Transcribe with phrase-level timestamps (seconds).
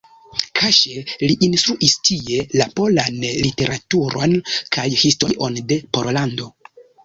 [0.59, 4.35] Kaŝe li instruis tie la polan literaturon
[4.79, 6.53] kaj historion de Pollando.